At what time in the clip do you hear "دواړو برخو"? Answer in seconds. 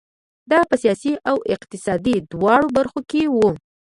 2.31-2.99